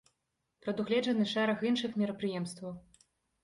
[0.65, 2.77] Прадугледжаны шэраг іншых мерапрыемстваў.